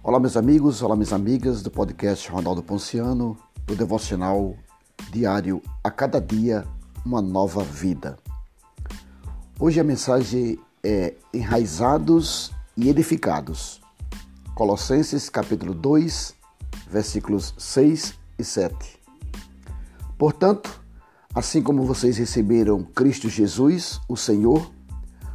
Olá, 0.00 0.20
meus 0.20 0.36
amigos, 0.36 0.80
olá, 0.80 0.94
minhas 0.94 1.12
amigas 1.12 1.60
do 1.60 1.72
podcast 1.72 2.30
Ronaldo 2.30 2.62
Ponciano, 2.62 3.36
do 3.66 3.74
devocional 3.74 4.54
diário 5.10 5.60
A 5.82 5.90
Cada 5.90 6.20
Dia 6.20 6.64
Uma 7.04 7.20
Nova 7.20 7.64
Vida. 7.64 8.16
Hoje 9.58 9.80
a 9.80 9.84
mensagem 9.84 10.56
é 10.84 11.16
Enraizados 11.34 12.52
e 12.76 12.88
Edificados. 12.88 13.82
Colossenses 14.54 15.28
capítulo 15.28 15.74
2, 15.74 16.32
versículos 16.88 17.52
6 17.58 18.14
e 18.38 18.44
7. 18.44 19.00
Portanto, 20.16 20.80
assim 21.34 21.60
como 21.60 21.82
vocês 21.82 22.16
receberam 22.16 22.84
Cristo 22.84 23.28
Jesus, 23.28 24.00
o 24.08 24.16
Senhor, 24.16 24.70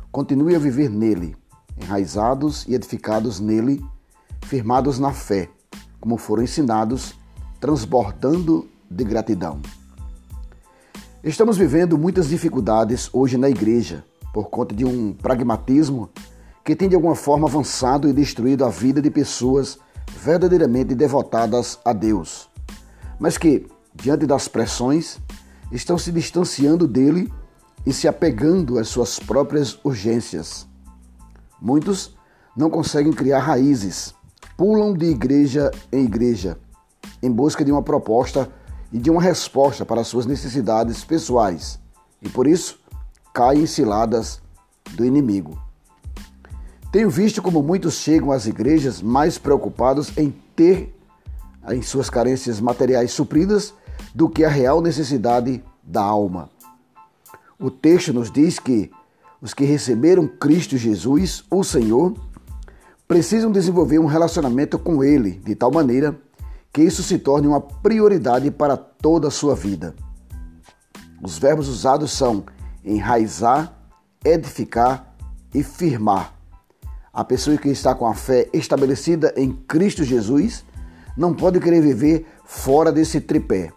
continue 0.09 0.55
a 0.55 0.59
viver 0.59 0.89
nele, 0.89 1.35
enraizados 1.77 2.65
e 2.65 2.73
edificados 2.73 3.41
nele 3.41 3.83
firmados 4.45 4.99
na 4.99 5.11
fé, 5.11 5.49
como 5.99 6.17
foram 6.17 6.43
ensinados, 6.43 7.15
transbordando 7.59 8.67
de 8.89 9.03
gratidão. 9.03 9.61
Estamos 11.23 11.57
vivendo 11.57 11.97
muitas 11.97 12.27
dificuldades 12.27 13.09
hoje 13.13 13.37
na 13.37 13.49
igreja 13.49 14.03
por 14.33 14.49
conta 14.49 14.75
de 14.75 14.83
um 14.83 15.13
pragmatismo 15.13 16.09
que 16.63 16.75
tem 16.75 16.89
de 16.89 16.95
alguma 16.95 17.15
forma 17.15 17.47
avançado 17.47 18.09
e 18.09 18.13
destruído 18.13 18.65
a 18.65 18.69
vida 18.69 19.01
de 19.01 19.09
pessoas 19.09 19.77
verdadeiramente 20.21 20.93
devotadas 20.95 21.79
a 21.85 21.93
Deus, 21.93 22.49
mas 23.19 23.37
que, 23.37 23.67
diante 23.95 24.25
das 24.25 24.47
pressões, 24.47 25.19
estão 25.71 25.97
se 25.97 26.11
distanciando 26.11 26.87
dele 26.87 27.31
e 27.85 27.93
se 27.93 28.07
apegando 28.07 28.77
às 28.77 28.87
suas 28.87 29.19
próprias 29.19 29.79
urgências. 29.83 30.67
Muitos 31.61 32.15
não 32.55 32.69
conseguem 32.69 33.13
criar 33.13 33.39
raízes 33.39 34.13
pulam 34.57 34.93
de 34.93 35.05
igreja 35.05 35.71
em 35.91 36.03
igreja 36.05 36.57
em 37.21 37.31
busca 37.31 37.63
de 37.63 37.71
uma 37.71 37.81
proposta 37.81 38.49
e 38.91 38.97
de 38.97 39.09
uma 39.09 39.21
resposta 39.21 39.85
para 39.85 40.03
suas 40.03 40.25
necessidades 40.25 41.03
pessoais 41.03 41.79
e 42.21 42.29
por 42.29 42.47
isso 42.47 42.79
caem 43.33 43.63
em 43.63 43.65
ciladas 43.65 44.41
do 44.91 45.05
inimigo. 45.05 45.59
Tenho 46.91 47.09
visto 47.09 47.41
como 47.41 47.63
muitos 47.63 47.95
chegam 47.95 48.31
às 48.31 48.45
igrejas 48.45 49.01
mais 49.01 49.37
preocupados 49.37 50.15
em 50.17 50.29
ter 50.55 50.95
em 51.69 51.81
suas 51.81 52.09
carências 52.09 52.59
materiais 52.59 53.11
supridas 53.11 53.73
do 54.13 54.29
que 54.29 54.43
a 54.43 54.49
real 54.49 54.81
necessidade 54.81 55.63
da 55.81 56.03
alma. 56.03 56.49
O 57.57 57.71
texto 57.71 58.13
nos 58.13 58.29
diz 58.29 58.59
que 58.59 58.91
os 59.41 59.53
que 59.53 59.65
receberam 59.65 60.27
Cristo 60.27 60.77
Jesus, 60.77 61.43
o 61.49 61.63
Senhor, 61.63 62.13
precisam 63.13 63.51
desenvolver 63.51 63.99
um 63.99 64.07
relacionamento 64.07 64.79
com 64.79 65.03
Ele 65.03 65.39
de 65.45 65.53
tal 65.53 65.71
maneira 65.71 66.19
que 66.73 66.81
isso 66.81 67.03
se 67.03 67.19
torne 67.19 67.45
uma 67.45 67.61
prioridade 67.61 68.49
para 68.49 68.75
toda 68.75 69.27
a 69.27 69.31
sua 69.31 69.53
vida. 69.53 69.93
Os 71.21 71.37
verbos 71.37 71.67
usados 71.67 72.11
são 72.11 72.43
enraizar, 72.83 73.71
edificar 74.25 75.13
e 75.53 75.61
firmar. 75.61 76.33
A 77.13 77.23
pessoa 77.23 77.55
que 77.55 77.69
está 77.69 77.93
com 77.93 78.07
a 78.07 78.15
fé 78.15 78.49
estabelecida 78.51 79.31
em 79.37 79.51
Cristo 79.51 80.03
Jesus 80.03 80.65
não 81.15 81.35
pode 81.35 81.59
querer 81.59 81.81
viver 81.81 82.25
fora 82.43 82.91
desse 82.91 83.21
tripé. 83.21 83.71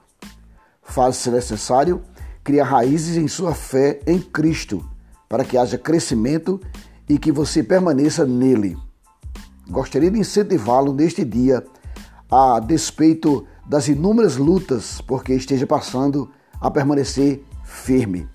Faz-se 0.83 1.29
necessário 1.31 2.01
criar 2.43 2.65
raízes 2.65 3.19
em 3.19 3.29
sua 3.29 3.55
fé 3.55 4.01
em 4.07 4.19
Cristo, 4.19 4.83
para 5.29 5.45
que 5.45 5.59
haja 5.59 5.77
crescimento 5.77 6.59
e 7.07 7.19
que 7.19 7.31
você 7.31 7.63
permaneça 7.63 8.25
nele. 8.25 8.79
Gostaria 9.69 10.11
de 10.11 10.19
incentivá-lo 10.19 10.93
neste 10.93 11.25
dia, 11.25 11.65
a 12.31 12.61
despeito 12.61 13.47
das 13.67 13.89
inúmeras 13.89 14.37
lutas 14.37 15.01
porque 15.01 15.35
esteja 15.35 15.67
passando, 15.67 16.31
a 16.61 16.71
permanecer 16.71 17.45
firme. 17.65 18.29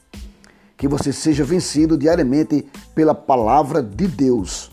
Que 0.75 0.87
você 0.87 1.13
seja 1.13 1.43
vencido 1.43 1.97
diariamente 1.97 2.67
pela 2.93 3.15
palavra 3.15 3.81
de 3.81 4.07
Deus. 4.07 4.71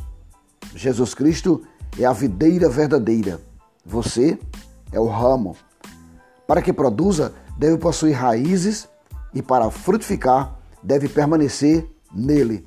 Jesus 0.75 1.15
Cristo 1.15 1.63
é 1.99 2.05
a 2.05 2.13
videira 2.13 2.69
verdadeira. 2.69 3.41
Você 3.85 4.39
é 4.91 4.99
o 4.99 5.07
ramo. 5.07 5.57
Para 6.47 6.61
que 6.61 6.73
produza, 6.73 7.33
deve 7.57 7.79
possuir 7.79 8.17
raízes 8.17 8.89
e 9.33 9.43
para 9.43 9.71
frutificar, 9.71 10.59
deve 10.83 11.09
permanecer 11.09 11.89
nele. 12.13 12.67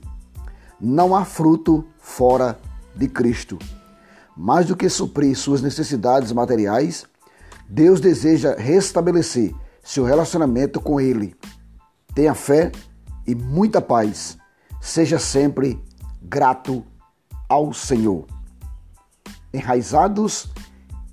Não 0.79 1.15
há 1.15 1.25
fruto 1.25 1.85
fora 1.99 2.59
de 2.95 3.07
Cristo. 3.07 3.57
Mais 4.43 4.65
do 4.65 4.75
que 4.75 4.89
suprir 4.89 5.37
suas 5.37 5.61
necessidades 5.61 6.31
materiais, 6.31 7.05
Deus 7.69 8.01
deseja 8.01 8.55
restabelecer 8.55 9.53
seu 9.83 10.03
relacionamento 10.03 10.81
com 10.81 10.99
Ele. 10.99 11.35
Tenha 12.15 12.33
fé 12.33 12.71
e 13.27 13.35
muita 13.35 13.79
paz. 13.79 14.39
Seja 14.81 15.19
sempre 15.19 15.79
grato 16.19 16.83
ao 17.47 17.71
Senhor. 17.71 18.25
Enraizados 19.53 20.49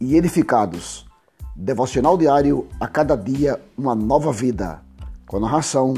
e 0.00 0.17
edificados. 0.17 1.06
Devocional 1.55 2.17
diário 2.17 2.67
a 2.81 2.88
cada 2.88 3.15
dia 3.15 3.61
uma 3.77 3.94
nova 3.94 4.33
vida. 4.33 4.81
Com 5.27 5.37
a 5.37 5.41
narração 5.41 5.93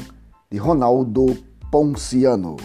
de 0.51 0.59
Ronaldo 0.59 1.39
Ponciano. 1.71 2.57